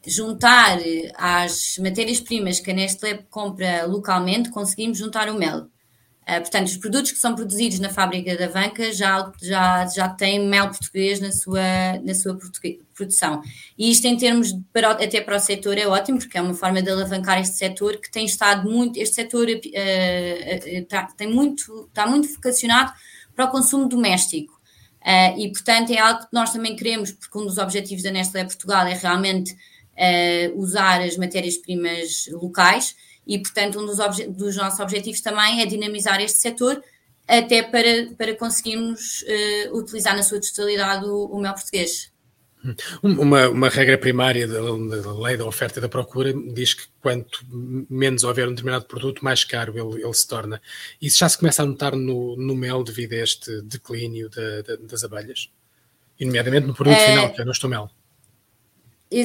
juntar 0.06 0.80
às 1.16 1.78
matérias-primas 1.80 2.60
que 2.60 2.72
a 2.72 2.74
Nestlé 2.74 3.26
compra 3.30 3.86
localmente, 3.86 4.50
conseguimos 4.50 4.98
juntar 4.98 5.30
o 5.30 5.38
mel. 5.38 5.70
Uh, 6.28 6.42
portanto, 6.42 6.68
os 6.68 6.76
produtos 6.76 7.12
que 7.14 7.20
são 7.20 7.34
produzidos 7.34 7.80
na 7.80 7.88
fábrica 7.90 8.36
da 8.36 8.50
Vanca 8.50 8.92
já, 8.92 9.32
já, 9.42 9.86
já 9.88 10.10
têm 10.10 10.46
mel 10.46 10.68
português 10.68 11.22
na 11.22 11.32
sua, 11.32 11.62
na 12.04 12.14
sua 12.14 12.38
produção. 12.94 13.42
E 13.78 13.90
isto, 13.90 14.06
em 14.08 14.18
termos, 14.18 14.52
de, 14.52 14.62
para, 14.74 14.92
até 14.92 15.22
para 15.22 15.38
o 15.38 15.40
setor, 15.40 15.78
é 15.78 15.88
ótimo, 15.88 16.20
porque 16.20 16.38
é 16.38 16.42
uma 16.42 16.54
forma 16.54 16.82
de 16.82 16.92
alavancar 16.92 17.40
este 17.40 17.56
setor 17.56 17.96
que 18.02 18.12
tem 18.12 18.26
estado 18.26 18.70
muito. 18.70 18.98
Este 19.00 19.16
setor 19.16 19.48
uh, 19.48 19.52
uh, 19.52 21.16
tem 21.16 21.32
muito, 21.32 21.86
está 21.88 22.06
muito 22.06 22.28
vocacionado 22.34 22.92
para 23.34 23.46
o 23.46 23.50
consumo 23.50 23.88
doméstico. 23.88 24.60
e, 25.38 25.50
portanto, 25.50 25.92
é 25.92 26.00
algo 26.00 26.22
que 26.22 26.34
nós 26.34 26.52
também 26.52 26.76
queremos, 26.76 27.12
porque 27.14 27.38
um 27.38 27.46
dos 27.46 27.58
objetivos 27.58 28.04
da 28.04 28.12
Nestlé 28.12 28.44
Portugal 28.44 28.86
é 28.86 28.94
realmente 28.94 29.56
usar 30.56 31.02
as 31.02 31.16
matérias-primas 31.16 32.28
locais 32.32 32.96
e, 33.28 33.40
portanto, 33.40 33.80
um 33.80 33.86
dos, 33.86 33.98
dos 34.30 34.56
nossos 34.56 34.80
objetivos 34.80 35.22
também 35.22 35.62
é 35.62 35.66
dinamizar 35.66 36.22
este 36.22 36.38
setor 36.40 36.82
até 37.28 37.62
para, 37.62 38.14
para 38.18 38.36
conseguirmos 38.36 39.24
uh, 39.24 39.78
utilizar 39.78 40.16
na 40.16 40.24
sua 40.24 40.40
totalidade 40.40 41.06
o, 41.06 41.26
o 41.26 41.40
mel 41.40 41.54
português. 41.54 42.12
Uma, 43.02 43.48
uma, 43.50 43.70
regra 43.70 43.98
primária 43.98 44.48
da, 44.48 44.60
da, 44.60 45.14
lei 45.14 45.38
da 45.38 45.46
oferta 45.46 45.80
e 45.80 45.82
da 45.82 45.88
procura 45.88 46.34
diz 46.34 46.74
que 46.74 46.84
quanto 47.02 47.46
menos 47.90 48.24
houver 48.24 48.48
um 48.48 48.52
determinado 48.52 48.86
produto, 48.86 49.24
mais 49.24 49.44
caro 49.44 49.78
ele, 49.78 50.04
ele 50.04 50.14
se 50.14 50.28
torna. 50.28 50.62
Isso 51.02 51.20
já 51.20 51.30
se 51.30 51.38
começa 51.38 51.62
a 51.64 51.66
notar 51.66 51.96
no, 51.96 52.36
no 52.36 52.56
mel 52.56 52.84
devido 52.84 53.14
a 53.14 53.18
este 53.18 53.62
declínio 53.62 54.30
das 54.82 55.04
abelhas? 55.04 55.50
E, 56.20 56.26
nomeadamente 56.26 56.68
no 56.68 56.74
produto 56.74 56.98
é... 56.98 57.08
final, 57.08 57.34
que 57.34 57.42
é 57.42 57.46
no 57.46 57.70
mel. 57.70 57.92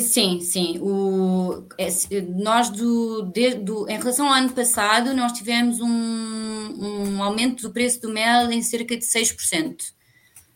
Sim, 0.01 0.41
sim. 0.41 0.79
O, 0.81 1.67
é, 1.77 1.89
nós 2.37 2.71
do, 2.71 3.23
de, 3.23 3.55
do, 3.55 3.89
em 3.91 3.99
relação 3.99 4.29
ao 4.29 4.35
ano 4.35 4.53
passado, 4.53 5.12
nós 5.12 5.33
tivemos 5.33 5.81
um, 5.81 5.89
um 5.89 7.23
aumento 7.23 7.62
do 7.62 7.73
preço 7.73 8.01
do 8.01 8.09
mel 8.09 8.51
em 8.53 8.62
cerca 8.62 8.97
de 8.97 9.05
6%. 9.05 9.73
Uh, 9.73 9.95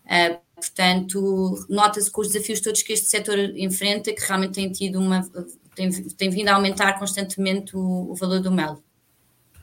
eh, 0.09 0.41
portanto, 0.55 1.67
nota-se 1.69 2.11
com 2.11 2.21
os 2.21 2.29
desafios 2.29 2.61
todos 2.61 2.83
que 2.83 2.93
este 2.93 3.07
setor 3.07 3.37
enfrenta, 3.57 4.13
que 4.13 4.23
realmente 4.23 4.55
tem 4.55 4.71
tido 4.71 5.01
uma. 5.01 5.29
tem, 5.75 5.91
tem 5.91 6.31
vindo 6.31 6.49
a 6.49 6.55
aumentar 6.55 6.97
constantemente 6.99 7.77
o, 7.77 8.13
o 8.13 8.15
valor 8.15 8.41
do 8.41 8.53
mel. 8.53 8.81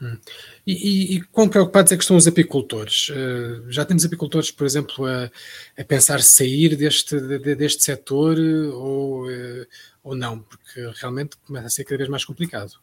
Hum. 0.01 0.17
E, 0.65 0.73
e, 0.73 1.15
e 1.15 1.21
quão 1.21 1.47
preocupados 1.47 1.91
é 1.91 1.97
que 1.97 2.03
estão 2.03 2.17
os 2.17 2.27
apicultores? 2.27 3.09
Uh, 3.09 3.71
já 3.71 3.85
temos 3.85 4.03
apicultores, 4.03 4.51
por 4.51 4.65
exemplo, 4.65 5.05
a, 5.05 5.31
a 5.77 5.83
pensar 5.83 6.21
sair 6.21 6.75
deste, 6.75 7.19
de, 7.19 7.55
deste 7.55 7.83
setor 7.83 8.37
ou, 8.37 9.27
uh, 9.27 9.65
ou 10.03 10.15
não? 10.15 10.39
Porque 10.39 10.91
realmente 10.95 11.37
começa 11.45 11.67
a 11.67 11.69
ser 11.69 11.83
cada 11.83 11.97
vez 11.97 12.09
mais 12.09 12.25
complicado. 12.25 12.73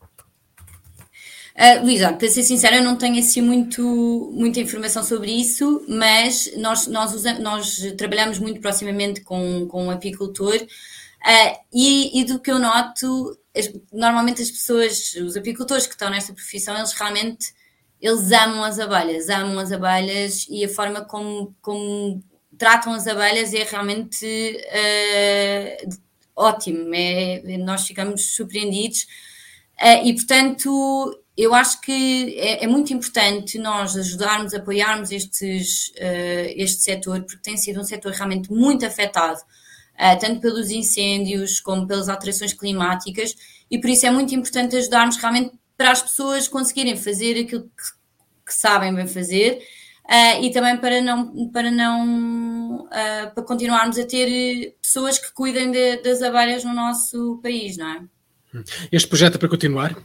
Uh, 1.61 2.17
para 2.17 2.29
ser 2.29 2.43
sincera, 2.43 2.77
eu 2.77 2.85
não 2.85 2.97
tenho 2.97 3.19
assim 3.19 3.43
muito, 3.43 4.33
muita 4.33 4.61
informação 4.61 5.03
sobre 5.03 5.31
isso, 5.31 5.85
mas 5.89 6.51
nós, 6.57 6.87
nós, 6.87 7.23
nós 7.39 7.77
trabalhamos 7.99 8.39
muito 8.39 8.61
proximamente 8.61 9.21
com, 9.21 9.67
com 9.67 9.87
um 9.87 9.91
apicultor 9.91 10.57
uh, 10.57 11.59
e, 11.73 12.21
e, 12.21 12.25
do 12.25 12.39
que 12.39 12.51
eu 12.51 12.59
noto, 12.59 13.37
as, 13.61 13.71
normalmente 13.93 14.43
as 14.43 14.51
pessoas, 14.51 15.15
os 15.15 15.37
apicultores 15.37 15.87
que 15.87 15.93
estão 15.93 16.11
nesta 16.11 16.33
profissão, 16.33 16.77
eles 16.77 16.93
realmente 16.93 17.55
eles 18.01 18.33
amam 18.33 18.65
as 18.65 18.79
abelhas, 18.79 19.29
amam 19.29 19.59
as 19.59 19.71
abelhas 19.71 20.47
e 20.49 20.65
a 20.65 20.69
forma 20.69 21.05
como, 21.05 21.55
como 21.61 22.23
tratam 22.57 22.93
as 22.95 23.07
abelhas 23.07 23.53
é 23.53 23.63
realmente 23.63 24.27
uh, 24.27 25.99
ótimo. 26.35 26.91
É, 26.95 27.59
nós 27.59 27.87
ficamos 27.87 28.35
surpreendidos 28.35 29.03
uh, 29.83 30.05
e, 30.05 30.15
portanto, 30.15 31.23
eu 31.37 31.55
acho 31.55 31.81
que 31.83 32.39
é, 32.39 32.65
é, 32.65 32.67
muito 32.67 32.93
importante 32.93 33.59
nós 33.59 33.97
ajudarmos, 33.97 34.55
apoiarmos 34.55 35.13
estes, 35.13 35.89
uh, 35.97 36.53
este 36.57 36.83
setor, 36.83 37.21
porque 37.23 37.43
tem 37.43 37.59
sido 37.59 37.81
um 37.81 37.85
setor 37.85 38.13
realmente 38.13 38.51
muito 38.51 38.87
afetado, 38.87 39.41
tanto 40.19 40.41
pelos 40.41 40.71
incêndios 40.71 41.61
como 41.61 41.87
pelas 41.87 42.09
alterações 42.09 42.53
climáticas, 42.53 43.35
e 43.71 43.79
por 43.79 43.91
isso 43.91 44.07
é 44.07 44.11
muito 44.11 44.35
importante 44.35 44.77
ajudarmos 44.77 45.17
realmente 45.17 45.53
para 45.77 45.91
as 45.91 46.03
pessoas 46.03 46.49
conseguirem 46.49 46.97
fazer 46.97 47.41
aquilo 47.41 47.63
que, 47.63 48.47
que 48.47 48.55
sabem 48.55 48.95
bem 48.95 49.07
fazer 49.07 49.63
uh, 50.05 50.43
e 50.43 50.51
também 50.51 50.77
para 50.77 51.01
não 51.01 51.49
para 51.51 51.71
não 51.71 52.83
uh, 52.85 53.35
para 53.35 53.45
continuarmos 53.45 53.99
a 53.99 54.05
ter 54.05 54.77
pessoas 54.83 55.19
que 55.19 55.33
cuidem 55.33 55.71
de, 55.71 55.97
das 55.99 56.23
abelhas 56.23 56.65
no 56.65 56.75
nosso 56.75 57.39
país, 57.43 57.77
não 57.77 57.89
é? 57.89 58.03
Este 58.91 59.09
projeto 59.09 59.37
é 59.37 59.39
para 59.39 59.49
continuar? 59.49 59.97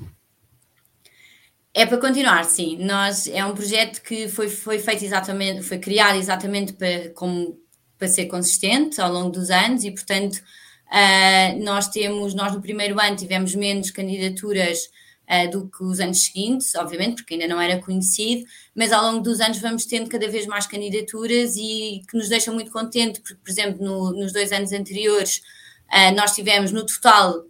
É 1.73 1.85
para 1.85 1.97
continuar, 1.97 2.45
sim. 2.45 2.77
Nós, 2.77 3.27
é 3.27 3.43
um 3.43 3.53
projeto 3.53 4.01
que 4.01 4.29
foi, 4.29 4.47
foi 4.47 4.79
feito 4.79 5.03
exatamente, 5.03 5.61
foi 5.61 5.77
criado 5.77 6.17
exatamente 6.17 6.71
para, 6.71 7.09
como, 7.09 7.59
para 7.97 8.07
ser 8.07 8.25
consistente 8.25 8.99
ao 8.99 9.11
longo 9.11 9.29
dos 9.29 9.49
anos 9.49 9.83
e, 9.83 9.91
portanto, 9.91 10.41
uh, 10.87 11.63
nós 11.63 11.87
temos, 11.87 12.33
nós 12.33 12.53
no 12.53 12.61
primeiro 12.61 12.99
ano 12.99 13.15
tivemos 13.15 13.55
menos 13.55 13.91
candidaturas 13.91 14.89
uh, 15.29 15.49
do 15.49 15.69
que 15.69 15.83
os 15.83 15.99
anos 15.99 16.23
seguintes, 16.23 16.75
obviamente, 16.75 17.17
porque 17.17 17.35
ainda 17.35 17.47
não 17.47 17.59
era 17.59 17.79
conhecido, 17.79 18.45
mas 18.75 18.91
ao 18.91 19.03
longo 19.03 19.21
dos 19.21 19.39
anos 19.39 19.59
vamos 19.59 19.85
tendo 19.85 20.09
cada 20.09 20.27
vez 20.29 20.45
mais 20.45 20.67
candidaturas 20.67 21.55
e 21.55 22.01
que 22.09 22.17
nos 22.17 22.29
deixam 22.29 22.53
muito 22.53 22.71
contentes, 22.71 23.21
porque, 23.21 23.39
por 23.43 23.49
exemplo, 23.49 23.85
no, 23.85 24.11
nos 24.11 24.33
dois 24.33 24.51
anos 24.51 24.71
anteriores 24.71 25.41
uh, 25.87 26.15
nós 26.15 26.33
tivemos 26.33 26.71
no 26.71 26.85
total, 26.85 27.43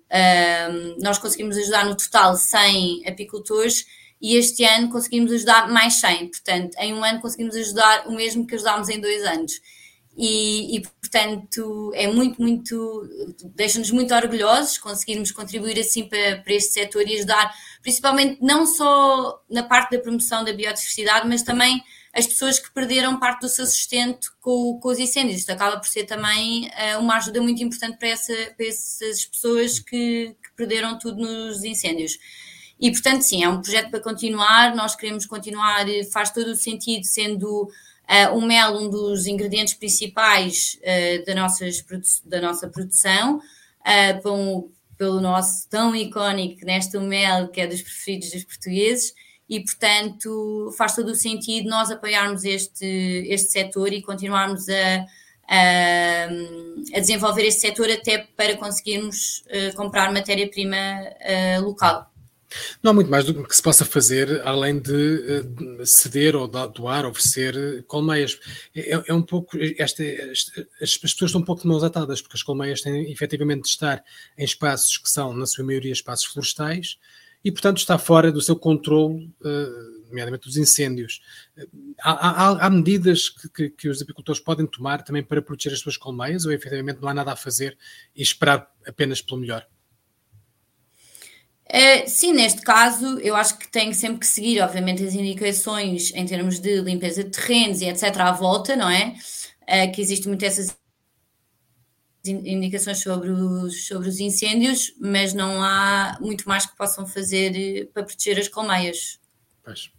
nós 1.01 1.17
conseguimos 1.17 1.57
ajudar 1.57 1.85
no 1.85 1.95
total 1.95 2.37
100 2.37 3.05
apicultores 3.05 3.85
e 4.21 4.37
este 4.37 4.63
ano 4.63 4.89
conseguimos 4.89 5.31
ajudar 5.31 5.69
mais 5.69 5.95
100, 5.95 6.27
portanto, 6.29 6.75
em 6.79 6.93
um 6.93 7.03
ano 7.03 7.19
conseguimos 7.19 7.55
ajudar 7.55 8.07
o 8.07 8.13
mesmo 8.13 8.47
que 8.47 8.55
ajudámos 8.55 8.89
em 8.89 8.99
dois 8.99 9.23
anos. 9.23 9.59
E, 10.17 10.77
e, 10.77 10.81
portanto 10.81 11.91
é 11.93 12.07
muito, 12.07 12.41
muito, 12.41 13.09
deixa-nos 13.53 13.91
muito 13.91 14.15
orgulhosos 14.15 14.77
conseguirmos 14.77 15.29
contribuir 15.29 15.77
assim 15.77 16.07
para, 16.07 16.37
para 16.37 16.53
este 16.53 16.71
setor 16.71 17.05
e 17.05 17.17
ajudar, 17.17 17.53
principalmente 17.81 18.37
não 18.41 18.65
só 18.65 19.41
na 19.49 19.63
parte 19.63 19.91
da 19.91 20.01
promoção 20.01 20.45
da 20.45 20.53
biodiversidade, 20.53 21.27
mas 21.27 21.43
também 21.43 21.83
as 22.15 22.25
pessoas 22.25 22.57
que 22.57 22.71
perderam 22.71 23.19
parte 23.19 23.41
do 23.41 23.49
seu 23.49 23.65
sustento 23.65 24.33
com, 24.39 24.79
com 24.81 24.87
os 24.87 24.99
incêndios. 24.99 25.39
Isto 25.39 25.51
acaba 25.51 25.77
por 25.77 25.87
ser 25.87 26.05
também 26.05 26.69
uh, 26.69 26.99
uma 26.99 27.17
ajuda 27.17 27.41
muito 27.41 27.61
importante 27.61 27.97
para, 27.97 28.07
essa, 28.07 28.33
para 28.55 28.65
essas 28.65 29.25
pessoas 29.25 29.79
que, 29.79 30.33
que 30.41 30.51
perderam 30.55 30.97
tudo 30.97 31.17
nos 31.17 31.61
incêndios. 31.65 32.17
E, 32.79 32.89
portanto, 32.89 33.21
sim, 33.21 33.43
é 33.43 33.49
um 33.49 33.61
projeto 33.61 33.89
para 33.89 33.99
continuar, 33.99 34.73
nós 34.75 34.95
queremos 34.95 35.25
continuar, 35.25 35.85
faz 36.11 36.31
todo 36.31 36.47
o 36.51 36.55
sentido, 36.55 37.05
sendo 37.05 37.69
Uh, 38.05 38.37
o 38.37 38.41
mel, 38.41 38.75
um 38.77 38.89
dos 38.89 39.25
ingredientes 39.25 39.73
principais 39.73 40.77
uh, 40.81 41.25
da, 41.25 41.33
nossas, 41.33 41.83
da 42.23 42.39
nossa 42.39 42.67
produção, 42.67 43.37
uh, 43.37 44.21
pelo, 44.21 44.71
pelo 44.95 45.19
nosso 45.19 45.67
tão 45.69 45.95
icónico 45.95 46.63
Neste 46.65 46.99
Mel, 46.99 47.47
que 47.47 47.61
é 47.61 47.67
dos 47.67 47.81
preferidos 47.81 48.29
dos 48.29 48.43
portugueses, 48.43 49.13
e 49.49 49.59
portanto 49.59 50.73
faz 50.77 50.95
todo 50.95 51.09
o 51.09 51.15
sentido 51.15 51.69
nós 51.69 51.89
apoiarmos 51.91 52.43
este, 52.45 52.85
este 53.27 53.51
setor 53.51 53.91
e 53.91 54.01
continuarmos 54.01 54.67
a, 54.69 55.05
a, 55.47 56.25
a 56.95 56.99
desenvolver 56.99 57.45
este 57.45 57.61
setor 57.61 57.89
até 57.91 58.27
para 58.35 58.55
conseguirmos 58.57 59.43
comprar 59.75 60.11
matéria-prima 60.11 60.75
local. 61.61 62.11
Não 62.81 62.91
há 62.91 62.93
muito 62.93 63.09
mais 63.09 63.25
do 63.25 63.43
que 63.43 63.55
se 63.55 63.61
possa 63.61 63.85
fazer 63.85 64.41
além 64.45 64.79
de 64.79 65.43
ceder 65.85 66.35
ou 66.35 66.47
doar, 66.47 67.05
oferecer 67.05 67.83
colmeias. 67.87 68.39
É, 68.75 69.03
é 69.07 69.13
um 69.13 69.21
pouco. 69.21 69.57
Esta, 69.77 70.03
as, 70.81 70.97
pessoas 70.97 71.29
estão 71.29 71.41
um 71.41 71.45
pouco 71.45 71.61
de 71.61 71.67
mãos 71.67 71.83
atadas, 71.83 72.21
porque 72.21 72.37
as 72.37 72.43
colmeias 72.43 72.81
têm 72.81 73.11
efetivamente 73.11 73.63
de 73.63 73.69
estar 73.69 74.03
em 74.37 74.43
espaços 74.43 74.97
que 74.97 75.09
são, 75.09 75.33
na 75.33 75.45
sua 75.45 75.63
maioria, 75.65 75.91
espaços 75.91 76.25
florestais 76.25 76.97
e, 77.45 77.51
portanto, 77.51 77.77
está 77.77 77.99
fora 77.99 78.31
do 78.31 78.41
seu 78.41 78.55
controle, 78.55 79.31
nomeadamente 80.07 80.47
dos 80.47 80.57
incêndios. 80.57 81.21
Há, 82.01 82.11
há, 82.11 82.65
há 82.65 82.69
medidas 82.71 83.29
que, 83.29 83.49
que, 83.49 83.69
que, 83.69 83.89
os 83.89 84.01
apicultores 84.01 84.41
podem 84.41 84.65
tomar 84.65 85.03
também 85.03 85.21
para 85.21 85.43
proteger 85.43 85.73
as 85.73 85.79
suas 85.79 85.95
colmeias 85.95 86.45
ou 86.45 86.51
efetivamente 86.51 86.99
não 86.99 87.07
há 87.07 87.13
nada 87.13 87.33
a 87.33 87.35
fazer 87.35 87.77
e 88.15 88.23
esperar 88.23 88.67
apenas 88.87 89.21
pelo 89.21 89.41
melhor? 89.41 89.67
Uh, 91.67 92.07
sim, 92.07 92.31
neste 92.33 92.61
caso, 92.61 93.19
eu 93.19 93.35
acho 93.35 93.57
que 93.57 93.67
tem 93.67 93.91
sempre 93.91 94.19
que 94.19 94.27
seguir, 94.27 94.61
obviamente, 94.61 95.03
as 95.03 95.13
indicações 95.13 96.11
em 96.13 96.25
termos 96.25 96.59
de 96.59 96.79
limpeza 96.81 97.23
de 97.23 97.31
terrenos 97.31 97.81
e 97.81 97.85
etc. 97.85 98.03
à 98.19 98.31
volta, 98.31 98.75
não 98.75 98.89
é? 98.89 99.15
Uh, 99.63 99.91
que 99.91 100.01
existem 100.01 100.27
muitas 100.27 100.59
essas 100.59 100.77
indicações 102.27 102.99
sobre 103.01 103.29
os, 103.29 103.87
sobre 103.87 104.09
os 104.09 104.19
incêndios, 104.19 104.93
mas 104.99 105.33
não 105.33 105.61
há 105.63 106.17
muito 106.19 106.47
mais 106.47 106.65
que 106.65 106.75
possam 106.75 107.05
fazer 107.05 107.55
eh, 107.55 107.85
para 107.93 108.03
proteger 108.03 108.39
as 108.39 108.47
colmeias. 108.47 109.19
Pois. 109.63 109.91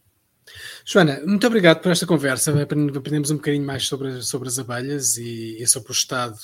Joana, 0.85 1.20
muito 1.26 1.46
obrigado 1.46 1.80
por 1.80 1.90
esta 1.90 2.06
conversa. 2.06 2.52
Aprendemos 2.62 3.30
um 3.30 3.37
bocadinho 3.37 3.66
mais 3.66 3.87
sobre, 3.87 4.23
sobre 4.23 4.49
as 4.49 4.58
abelhas 4.58 5.16
e, 5.16 5.61
e, 5.61 5.66
sobre 5.66 5.90
o 5.90 5.92
estado 5.92 6.38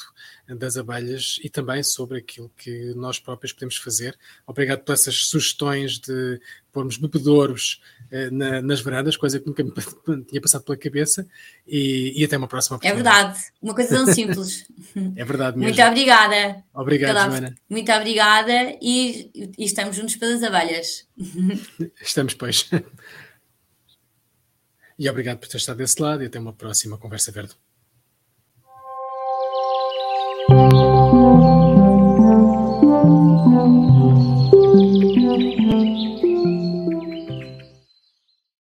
das 0.57 0.77
abelhas 0.77 1.39
e 1.43 1.49
também 1.49 1.83
sobre 1.83 2.19
aquilo 2.19 2.51
que 2.57 2.95
nós 2.95 3.19
próprios 3.19 3.53
podemos 3.53 3.77
fazer. 3.77 4.19
Obrigado 4.47 4.81
por 4.81 4.93
essas 4.93 5.27
sugestões 5.27 5.99
de 5.99 6.41
pormos 6.73 6.97
bebedouros 6.97 7.83
eh, 8.11 8.31
na, 8.31 8.63
nas 8.63 8.81
varandas, 8.81 9.17
coisa 9.17 9.39
que 9.39 9.47
nunca 9.47 9.63
me 9.63 9.73
tinha 10.25 10.41
passado 10.41 10.65
pela 10.65 10.77
cabeça. 10.77 11.27
E, 11.67 12.13
e 12.17 12.25
até 12.25 12.37
uma 12.37 12.49
próxima 12.49 12.79
É 12.83 12.93
verdade, 12.93 13.39
uma 13.61 13.75
coisa 13.75 13.97
tão 13.97 14.07
simples. 14.13 14.67
é 15.17 15.25
verdade 15.25 15.59
mesmo. 15.59 15.75
Muito 15.75 15.89
obrigada. 15.89 16.65
Obrigado, 16.75 17.15
Cada... 17.15 17.31
Joana. 17.31 17.55
Muito 17.69 17.93
obrigada 17.93 18.77
e, 18.81 19.31
e 19.59 19.65
estamos 19.65 19.97
juntos 19.97 20.17
pelas 20.17 20.43
abelhas. 20.43 21.07
Estamos, 22.01 22.35
pois. 22.35 22.69
E 24.99 25.09
obrigado 25.09 25.39
por 25.39 25.49
ter 25.49 25.57
estado 25.57 25.79
desse 25.79 26.01
lado 26.01 26.23
e 26.23 26.27
até 26.27 26.39
uma 26.39 26.53
próxima 26.53 26.99
Conversa 26.99 27.33
Verde. 27.33 27.55